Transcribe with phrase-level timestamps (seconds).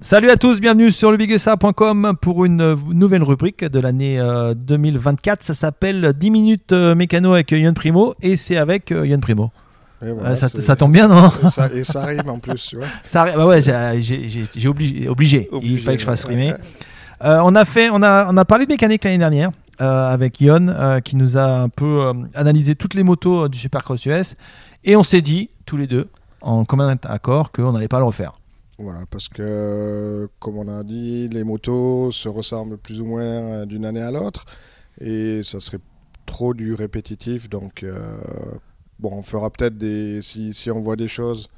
[0.00, 4.20] Salut à tous, bienvenue sur lebiguesa.com pour une nouvelle rubrique de l'année
[4.56, 5.42] 2024.
[5.42, 9.50] Ça s'appelle 10 minutes mécano avec Yann Primo et c'est avec Yann Primo.
[10.00, 12.86] Voilà, ça, tombe bien, non et ça, et ça rime en plus, tu vois.
[13.04, 15.48] Ça arrive- bah ouais, j'ai- obligé, obligé.
[15.60, 16.52] Il fallait que je fasse rimer.
[17.24, 20.40] Euh, on a fait, on a, on a parlé de mécanique l'année dernière euh, avec
[20.40, 24.06] Yon euh, qui nous a un peu euh, analysé toutes les motos euh, du Supercross
[24.06, 24.36] US
[24.84, 26.06] et on s'est dit tous les deux
[26.42, 28.34] en commun accord qu'on n'allait pas le refaire.
[28.78, 33.66] Voilà, parce que, comme on a dit, les motos se ressemblent plus ou moins euh,
[33.66, 34.44] d'une année à l'autre
[35.00, 35.80] et ça serait
[36.26, 37.48] trop du répétitif.
[37.48, 37.98] Donc, euh,
[39.00, 40.22] bon, on fera peut-être des.
[40.22, 41.48] Si, si on voit des choses,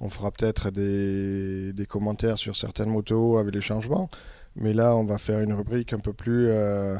[0.00, 4.10] on fera peut-être des, des commentaires sur certaines motos avec les changements.
[4.56, 6.96] Mais là, on va faire une rubrique un peu plus, euh,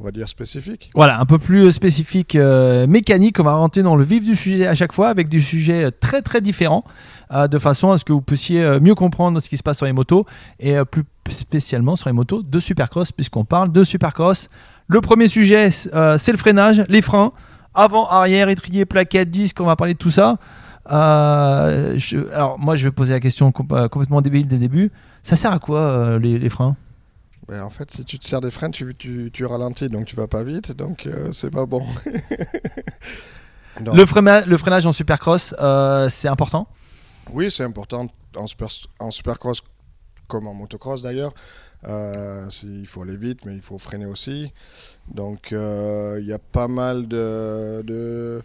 [0.00, 0.90] on va dire, spécifique.
[0.94, 3.40] Voilà, un peu plus spécifique euh, mécanique.
[3.40, 5.90] On va rentrer dans le vif du sujet à chaque fois avec des sujets euh,
[5.90, 6.84] très très différents,
[7.32, 9.78] euh, de façon à ce que vous puissiez euh, mieux comprendre ce qui se passe
[9.78, 10.24] sur les motos
[10.60, 14.48] et euh, plus spécialement sur les motos de Supercross, puisqu'on parle de Supercross.
[14.86, 17.32] Le premier sujet, euh, c'est le freinage, les freins,
[17.74, 19.60] avant, arrière, étrier, plaquette, disque.
[19.60, 20.38] On va parler de tout ça.
[20.90, 21.98] Euh,
[22.32, 24.90] alors moi, je vais poser la question com- euh, complètement débile dès le début.
[25.22, 26.76] Ça sert à quoi euh, les freins?
[27.48, 30.16] Ben, en fait, si tu te sers des freins, tu, tu, tu ralentis, donc tu
[30.16, 31.84] vas pas vite, donc euh, c'est pas bon.
[33.80, 36.66] Le, freina- le freinage en Supercross, euh, c'est important?
[37.32, 38.68] Oui, c'est important en, super,
[38.98, 39.62] en supercross
[40.26, 41.32] comme en motocross d'ailleurs.
[41.84, 44.52] Euh, il faut aller vite, mais il faut freiner aussi.
[45.06, 48.42] Donc euh, il y a pas mal de, de,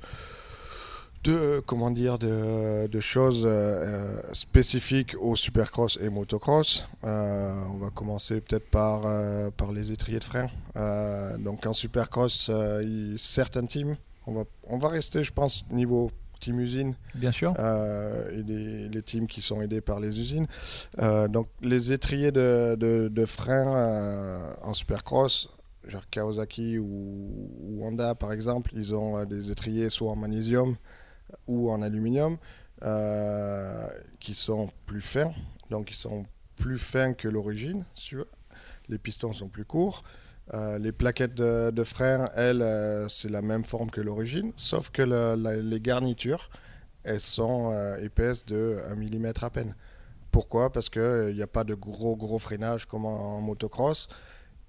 [1.24, 6.88] de- comment dire de, de choses euh, euh, spécifiques au supercross et motocross.
[7.04, 10.50] Euh, on va commencer peut-être par, euh, par les étriers de frein.
[10.76, 13.96] Euh, donc en supercross, euh, il- certaines teams,
[14.28, 16.94] on va, on va rester, je pense, niveau team usine.
[17.16, 17.54] Bien sûr.
[17.58, 20.48] Euh, et les, les teams qui sont aidés par les usines.
[21.00, 25.50] Euh, donc les étriers de, de, de frein euh, en supercross,
[25.88, 30.76] genre Kawasaki ou, Honda par exemple, ils ont euh, des étriers soit en magnésium
[31.48, 32.38] ou en aluminium
[32.84, 33.88] euh,
[34.20, 35.32] qui sont plus fins,
[35.70, 36.26] donc ils sont
[36.58, 37.86] plus fins que l'origine.
[38.90, 40.04] Les pistons sont plus courts.
[40.54, 45.02] Euh, les plaquettes de, frein, elles, euh, c'est la même forme que l'origine, sauf que
[45.02, 46.50] les garnitures,
[47.04, 49.76] elles sont épaisses de 1 mm à peine.
[50.32, 50.72] Pourquoi?
[50.72, 54.10] Parce qu'il n'y a pas de gros gros freinage comme en, motocross.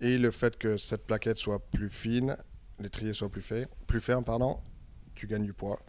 [0.00, 2.36] Et le fait que cette plaquette soit plus fine,
[2.78, 3.44] l'étrier soit plus,
[3.88, 4.60] plus ferme, pardon,
[5.14, 5.80] tu gagnes du poids.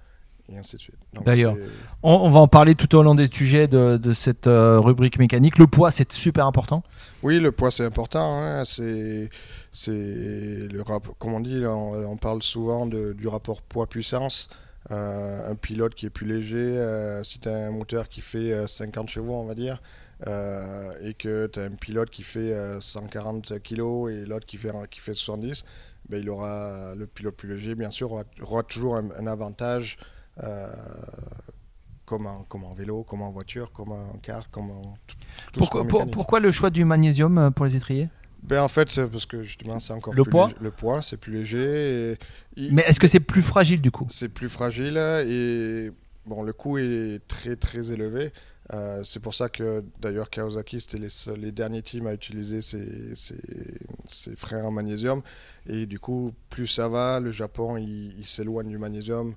[0.52, 0.96] Et ainsi de suite.
[1.26, 1.56] D'ailleurs.
[2.04, 5.18] On, on va en parler tout au long des sujets de, de cette euh, rubrique
[5.18, 5.58] mécanique.
[5.58, 6.84] Le poids, c'est super important.
[7.24, 8.42] Oui, le poids c'est important.
[8.42, 8.64] hein.
[8.64, 9.30] C'est,
[9.72, 14.50] c'est le rap- Comme on dit, on, on parle souvent de- du rapport poids-puissance.
[14.92, 18.52] Euh, un pilote qui est plus léger, euh, si tu as un moteur qui fait
[18.54, 19.82] euh, 50 chevaux, on va dire,
[21.02, 23.80] et que tu as un pilote qui fait euh, 140 kg
[24.12, 25.66] et l'autre qui fait, qui fait 70,
[26.10, 29.98] ben, il aura le pilote plus léger, bien sûr, aura, aura toujours un, un avantage.
[30.44, 30.68] Euh,
[32.06, 35.16] comme en, comme en vélo, comme en voiture, comme en kart, comme en tout,
[35.53, 38.09] tout Pourquoi, pour- le choix du magnésium euh, pour les étriers?
[38.44, 40.57] Ben en fait, c'est parce que justement, c'est encore Le plus poids léger.
[40.62, 42.12] Le poids, c'est plus léger.
[42.12, 42.18] Et
[42.56, 44.06] il- Mais est-ce que c'est plus fragile du coup?
[44.09, 45.91] C'est plus fragile et
[46.28, 48.31] bon, le coût est très très élevé.
[48.73, 52.62] Euh, c'est pour ça que d'ailleurs Kawasaki c'était les, seuls- les derniers teams à utiliser
[52.62, 53.35] ces, ces,
[54.07, 55.22] ces freins en magnésium
[55.67, 59.35] et du coup plus ça va, le Japon il, il s'éloigne du magnésium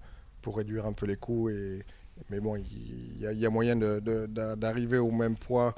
[0.48, 1.84] pour réduire un peu les coûts et
[2.31, 5.75] mais bon il y a, il y a moyen d'arriver au même poids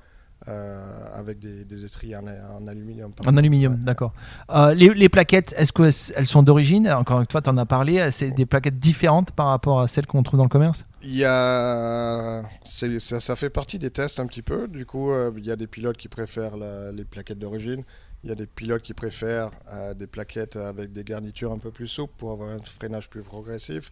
[0.46, 3.10] euh, avec des, des étriers en, en aluminium.
[3.26, 3.78] En aluminium, Ouais.
[3.84, 4.12] d'accord.
[4.50, 6.88] Euh, les, les plaquettes, est-ce qu'elles sont d'origine?
[6.88, 8.10] Encore une fois, tu en as parlé.
[8.10, 10.86] C'est des plaquettes différentes par rapport à celles qu'on trouve dans le commerce?
[11.02, 14.66] Il y a, ça, ça fait partie des tests un petit peu.
[14.66, 17.82] Du coup, euh, il y a des pilotes qui préfèrent la- les plaquettes d'origine.
[18.24, 21.70] Il y a des pilotes qui préfèrent euh, des plaquettes avec des garnitures un peu
[21.70, 23.90] plus souples pour avoir un freinage plus progressif.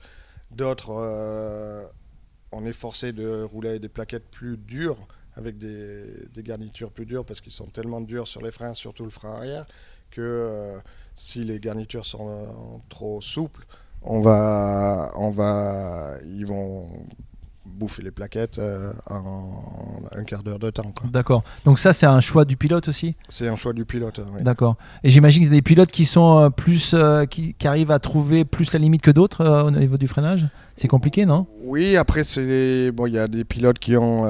[0.51, 1.85] D'autres, euh,
[2.53, 4.99] on est forcé de rouler avec des plaquettes plus dures,
[5.37, 9.11] avec des, garnitures plus dures parce qu'ils sont tellement durs sur les freins, surtout le
[9.11, 9.67] frein arrière,
[10.11, 10.79] que euh,
[11.15, 13.67] si les garnitures sont trop souples,
[14.03, 16.89] on va, on va, ils vont
[17.69, 20.93] bouffer les plaquettes euh, en un quart d'heure de temps.
[21.05, 21.45] D'accord.
[21.65, 23.15] Donc ça, c'est un choix du pilote aussi?
[23.29, 24.21] C'est un choix du pilote.
[24.35, 24.43] oui.
[24.43, 24.77] D'accord.
[25.05, 27.91] Et j'imagine qu'il y a des pilotes qui sont euh, plus, euh, qui, qui arrivent
[27.91, 30.47] à trouver plus la limite que d'autres euh, au niveau du freinage?
[30.77, 31.47] C'est compliqué, non?
[31.63, 34.23] Oui, après c'est bon, il y a des pilotes qui ont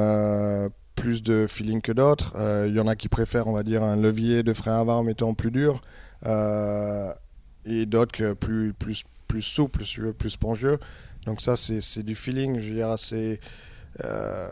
[0.95, 2.35] plus de feeling que d'autres.
[2.67, 5.35] Il y en a qui préfèrent, on va dire, un levier de frein avant mettons
[5.35, 5.83] plus dur,
[6.25, 10.79] et d'autres plus plus plus souple, veux, plus spongieux.
[11.27, 12.61] Donc ça c'est du feeling.
[12.61, 13.41] Je veux dire, c'est
[14.05, 14.49] euh,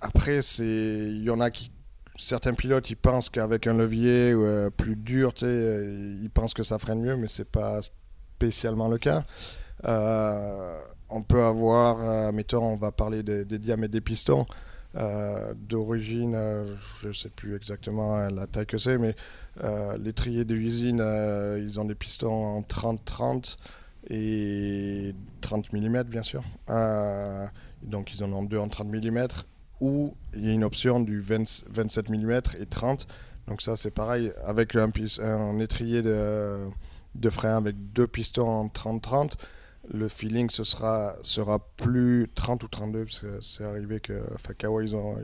[0.00, 1.70] après c'est y en a qui
[2.16, 6.54] certains pilotes ils pensent qu'avec un levier euh, plus dur, tu sais, euh, ils pensent
[6.54, 9.24] que ça freine mieux, mais c'est pas spécialement le cas.
[11.10, 14.46] On peut avoir, mettons, on va parler des, diamètres des pistons.
[14.94, 16.36] D'origine,
[17.02, 19.14] je sais plus exactement la taille que c'est, mais
[19.98, 21.04] les triers de usine,
[21.58, 23.58] ils ont des pistons en 30-30
[24.10, 24.93] et
[25.44, 26.42] 30 mm, bien sûr.
[26.70, 27.46] Euh,
[27.82, 29.26] donc, ils en ont deux en 30 mm
[29.80, 33.06] ou il y a une option du 20 27 mm et 30.
[33.46, 34.90] Donc ça c'est pareil, avec un,
[35.22, 36.70] un étrier de,
[37.30, 39.32] frein avec deux pistons en 30-30,
[39.92, 44.54] le feeling ce sera, sera plus 30 ou 32, parce que c'est arrivé que enfin,
[44.56, 45.16] Kawa, ils ont,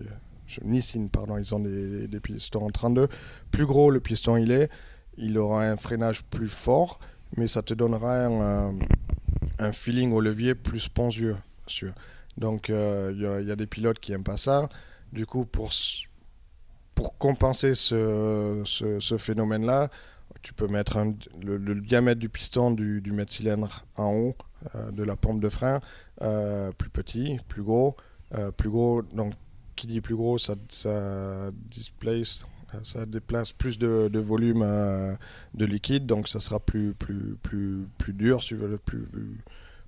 [0.63, 3.09] Nissin, pardon, ils ont des, pistons en 32.
[3.51, 4.69] Plus gros le piston il est,
[5.17, 7.01] il aura un freinage plus fort,
[7.39, 8.79] mais ça te donnera un,
[9.61, 11.37] un feeling au levier plus spongieux.
[11.67, 11.93] sûr.
[12.37, 14.69] Donc euh, il y a- des pilotes qui aiment pas ça.
[15.12, 15.71] Du coup, pour,
[16.95, 19.91] pour compenser ce, ce- phénomène-là,
[20.43, 20.97] tu peux mettre
[21.43, 24.37] le, diamètre du piston du, du mètre cylindre en haut
[24.75, 25.81] euh, de la pompe de frein,
[26.23, 27.97] euh, plus petit, plus gros,
[28.57, 29.03] plus gros.
[29.03, 29.35] Donc,
[29.77, 32.47] qui dit plus gros, ça, ça displace,
[32.83, 35.15] ça déplace plus de, volume euh,
[35.55, 38.41] de liquide, donc ça sera plus, plus, plus, plus dur,
[38.85, 39.09] plus,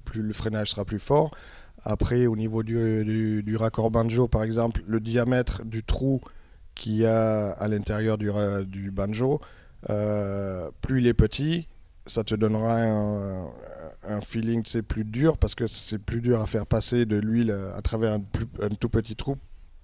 [0.04, 1.34] plus, le freinage sera plus fort.
[1.84, 6.20] Après, au niveau du, du, raccord banjo, par exemple, le diamètre du trou
[6.74, 9.40] qu'il y a à l'intérieur du, ra- du banjo,
[9.90, 11.68] euh, plus il est petit,
[12.06, 12.80] ça te donnera
[14.04, 17.80] un, feeling plus dur parce que c'est plus dur à faire passer de l'huile à
[17.82, 18.18] travers
[18.60, 19.36] un tout petit trou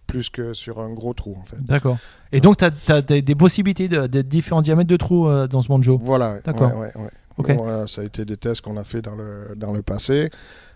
[0.09, 1.63] plus que sur un gros trou en fait.
[1.63, 1.99] D'accord.
[2.33, 5.69] Et donc, tu as, des possibilités de, de différents diamètres de trous euh, dans ce
[5.69, 6.01] banjo?
[6.03, 6.41] Voilà.
[6.41, 6.77] D'accord.
[6.77, 9.83] ouais, ouais, euh, ça a été des tests qu'on a fait dans le, dans le
[9.83, 10.31] passé.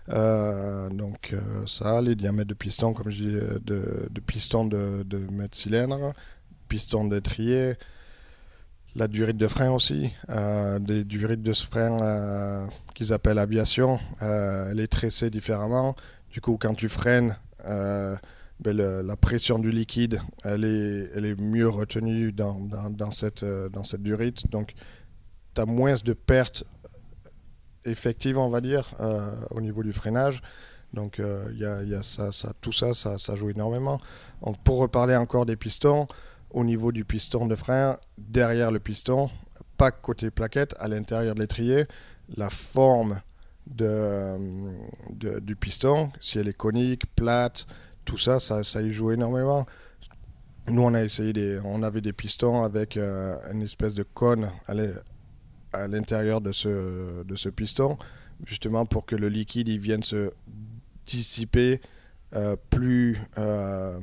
[0.09, 1.35] Euh, donc
[1.65, 6.13] ça, les diamètres de piston, comme je dis, de, de piston de, de mètre cylindre,
[6.69, 7.75] piston d'étrier,
[8.95, 14.69] la durite de frein aussi, euh, des durites de frein euh, qu'ils appellent aviation, euh,
[14.71, 15.95] elle est tressée différemment.
[16.31, 17.35] Du coup, quand tu freines,
[18.59, 22.59] ben, la pression du liquide, elle est, elle est mieux retenue dans,
[22.89, 24.49] dans, cette, euh, dans cette durite.
[24.49, 24.73] Donc,
[25.53, 26.63] tu as moins de pertes
[27.85, 30.41] effectives, on va dire, euh, au niveau du freinage.
[30.93, 33.99] Donc, euh, y a, y a ça, ça, tout ça, ça, ça joue énormément.
[34.45, 36.07] Donc, pour reparler encore des pistons,
[36.51, 39.29] au niveau du piston de frein, derrière le piston,
[39.75, 41.85] pas côté plaquette, à l'intérieur de l'étrier,
[42.37, 43.21] la forme
[43.65, 47.65] de- du piston, si elle est conique, plate,
[48.05, 49.65] tout ça, ça, ça y joue énormément.
[50.69, 54.49] Nous, on a essayé des, on avait des pistons avec euh, une espèce de cône
[54.67, 54.93] à l'in-
[55.73, 57.97] à l'intérieur de ce, de ce piston,
[58.45, 60.31] justement pour que le liquide il vienne se
[61.05, 61.81] dissiper
[62.35, 63.99] euh, plus, euh,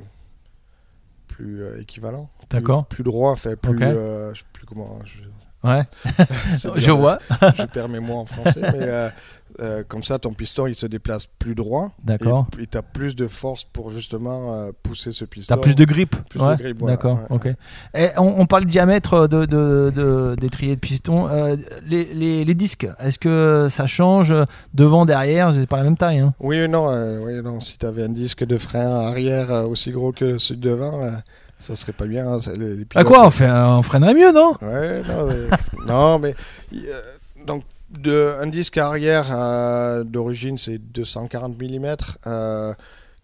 [1.29, 2.87] plus équivalent, plus- D'accord.
[2.87, 3.82] plus, droit, fait plus, Ok.
[3.82, 5.20] euh, je sais plus comment, je,
[5.62, 5.85] Ouais,
[6.76, 7.19] je vois.
[7.56, 9.11] je perds mes mots en français, mais
[9.61, 11.93] euh, comme ça, ton piston, il se déplace plus droit.
[12.05, 12.47] D'accord.
[12.61, 15.56] Et tu as plus de force pour justement euh, pousser ce piston.
[15.58, 16.14] Plus de grip.
[16.29, 17.49] Plus de grip, voilà, D'accord, ouais, ok.
[17.94, 21.29] Et on, on parle de diamètre de, de, de- d'étrier de piston.
[21.29, 21.56] Euh,
[21.87, 24.35] les, les, les disques, est-ce que ça change
[24.75, 25.52] devant, derrière?
[25.52, 26.19] C'est pas la même taille.
[26.19, 26.87] Hein Oui non,
[27.25, 27.61] oui non.
[27.61, 31.00] Si tu avais un disque de frein arrière aussi gros que celui de devant,
[31.58, 32.26] ça serait pas bien.
[32.26, 33.26] hein, les- Ah quoi?
[33.26, 34.55] On, fait, on freinerait mieux, non?
[34.62, 36.35] Ouais, non, mais, non, mais
[37.47, 41.97] donc de, un disque arrière euh, d'origine c'est 240 mm.
[42.26, 42.73] Euh,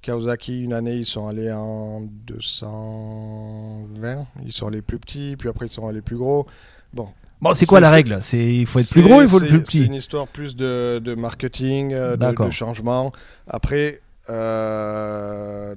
[0.02, 5.66] Kawasaki une année ils sont allés en 220, ils sont allés plus petits, puis après
[5.66, 6.46] ils sont allés plus gros.
[6.92, 7.08] Bon,
[7.54, 8.18] c'est quoi C'est- la c'est- règle?
[8.22, 9.84] C'est il faut être C'est- plus gros, il faut être c'est- plus C'est petit.
[9.84, 13.12] une histoire plus de, de marketing, euh, de, changement.
[13.46, 15.74] Après, euh,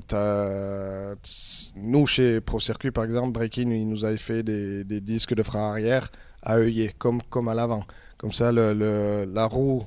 [1.75, 5.43] nous chez Pro Circuit par exemple, Breaking, il nous avait fait des, des disques de
[5.43, 6.09] frein arrière
[6.43, 7.83] à œillet, comme, comme à l'avant.
[8.19, 9.85] Comme ça, le, le- la roue.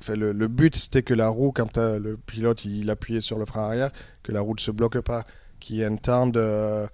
[0.00, 3.38] Fait le, le but c'était que la roue, quand t'as- le pilote il appuyait sur
[3.38, 3.90] le frein arrière,
[4.22, 5.24] que la roue ne se bloque pas,
[5.60, 6.86] qu'il y ait un temps de,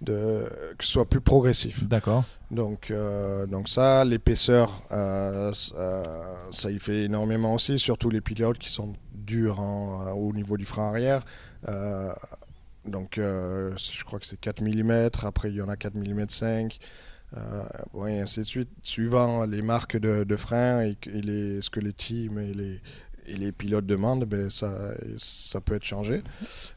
[0.00, 0.44] de,
[0.78, 1.84] que ce soit plus progressif.
[1.88, 2.24] D'accord.
[2.52, 8.20] Donc, euh, donc ça, l'épaisseur, euh, ça, euh, ça y fait énormément aussi, surtout les
[8.20, 11.24] pilotes qui sont durs euh, au niveau du frein arrière.
[11.68, 12.12] Euh,
[12.86, 16.26] donc, euh, je crois que c'est 4 mm, après il y en a 4 mm
[16.28, 21.62] 5, euh, bon, et ainsi de suite, suivant les marques de, de frein et, les,
[21.62, 22.80] ce que les teams et les,
[23.26, 26.22] les pilotes demandent, ben, ça, ça peut être changé.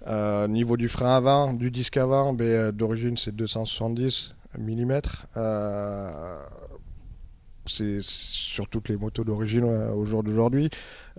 [0.08, 5.02] Euh, niveau du frein avant, du disque avant, ben, euh, d'origine c'est 270 mm.
[5.38, 6.40] Euh,
[7.68, 10.70] c'est sur toutes les motos d'origine euh, au jour d'aujourd'hui.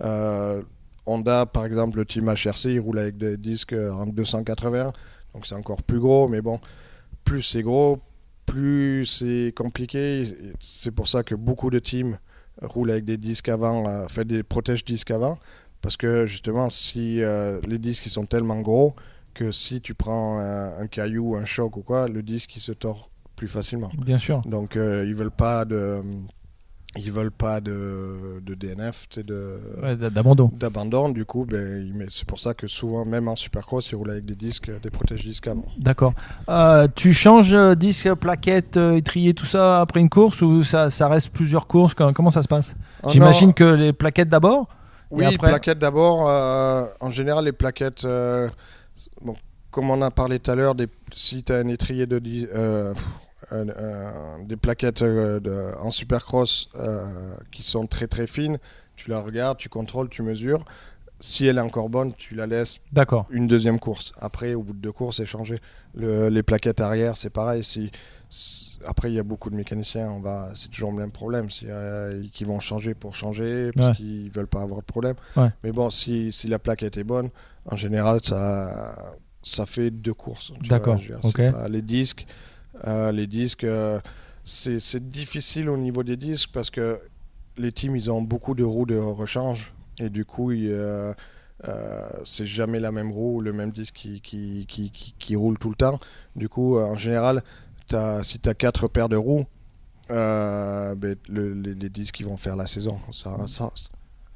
[0.01, 0.61] Euh,
[1.05, 4.91] Honda, par exemple, le team HRC, il roule avec des disques euh, en 280,
[5.33, 6.59] donc c'est encore plus gros, mais bon,
[7.23, 7.99] plus c'est gros,
[8.47, 10.35] plus c'est compliqué.
[10.59, 12.17] C'est pour ça que beaucoup de teams
[12.63, 15.37] roulent avec des disques avant, euh, fait des protèges disques avant,
[15.81, 18.95] parce que justement, si euh, les disques ils sont tellement gros
[19.35, 22.71] que si tu prends un, un caillou, un choc ou quoi, le disque il se
[22.71, 23.91] tord plus facilement.
[23.95, 24.41] Bien sûr.
[24.41, 26.01] Donc euh, ils veulent pas de
[26.97, 30.49] ils veulent pas de, de DNF, de Ouais, D'abandon.
[30.53, 31.09] d'abandon.
[31.09, 34.35] Du coup, ben, c'est pour ça que souvent, même en supercross, ils roulent avec des
[34.35, 35.65] disques, des protèges disques avant.
[35.77, 36.13] D'accord.
[36.49, 40.89] Euh, tu changes euh, disque, plaquette, euh, étrier, tout ça après une course ou ça,
[40.89, 41.93] ça reste plusieurs courses?
[41.93, 42.75] Comment ça se passe?
[43.03, 44.67] Ah J'imagine que les plaquettes d'abord
[45.11, 46.27] Oui, après- plaquettes d'abord.
[46.29, 48.49] euh, en général, les plaquettes, euh,
[49.21, 49.35] bon,
[49.71, 50.73] comme on a parlé tout à l'heure,
[51.15, 52.19] si tu as un étrier de
[52.55, 53.03] euh, pff,
[53.51, 58.57] des plaquettes euh, de- en supercross euh, qui sont très très fines,
[58.95, 60.63] tu la regardes, tu contrôles, tu mesures.
[61.19, 62.79] Si elle est encore bonne, tu la laisses
[63.31, 64.13] une deuxième course.
[64.19, 65.59] Après, au bout de deux courses, c'est changé.
[65.95, 67.63] Le- les plaquettes arrière, c'est pareil.
[67.63, 67.89] Si,
[68.29, 70.11] si- après, il y a beaucoup de mécaniciens.
[70.11, 71.49] On va, c'est toujours le même problème.
[71.49, 73.95] Si, euh, qui vont changer pour changer parce Ouais.
[73.95, 75.15] qu'ils veulent pas avoir de problème.
[75.35, 75.49] Ouais.
[75.63, 77.29] Mais bon, si, si la plaquette est bonne,
[77.65, 78.93] en général, ça,
[79.41, 80.51] ça fait deux courses.
[80.69, 81.51] D'accord, vois, je veux dire, c'est ok.
[81.51, 82.27] pas- les disques,
[82.85, 83.99] les disques, euh,
[84.43, 86.99] c'est, difficile au niveau des disques parce que
[87.57, 91.13] les teams, ils ont beaucoup de roues de rechange et du coup, euh,
[91.67, 95.57] euh, c'est jamais la même roue, le même disque qui, qui, qui, qui, qui roule
[95.57, 95.99] tout le temps.
[96.35, 97.43] Du coup, euh, en général,
[98.23, 99.45] si tu as quatre paires de roues,
[100.11, 103.71] euh, ben, le- les, les disques ils vont faire la saison ça, ça-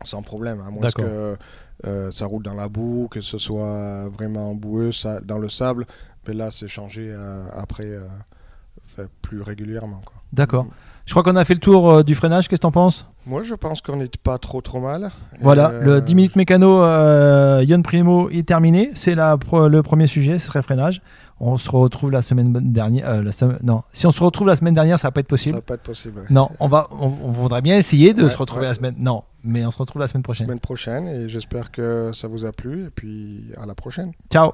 [0.04, 0.60] sans problème.
[0.62, 1.38] À moins que
[1.86, 5.86] euh, ça roule dans la boue, que ce soit vraiment boueux, ça, dans le sable.
[6.28, 10.02] Mais là, c'est changé euh, après euh, plus régulièrement.
[10.34, 10.68] D'accord.
[11.06, 12.48] Je crois qu'on a fait le tour euh, du freinage.
[12.48, 13.08] Qu'est-ce que t'en penses?
[13.26, 15.10] Moi, je pense qu'on n'est pas trop trop mal.
[15.42, 18.92] Voilà, Euh, le 10 minutes mécano euh, Yann Primo est terminé.
[18.94, 21.02] C'est la le premier sujet, ce serait freinage.
[21.44, 23.10] On se retrouve la semaine dernière.
[23.10, 25.26] euh, la semaine- non, si on se retrouve la semaine dernière, ça va pas être
[25.26, 25.56] Ça possible.
[25.56, 26.20] va pas être possible.
[26.20, 26.26] ouais.
[26.30, 28.68] Non, on va, on, on voudrait bien essayer de Ouais, se retrouver ouais.
[28.68, 28.94] la semaine.
[29.00, 30.46] Non, mais on se retrouve la semaine prochaine.
[30.46, 34.12] Semaine prochaine et j'espère que ça vous a plu et puis à la prochaine.
[34.32, 34.52] Ciao.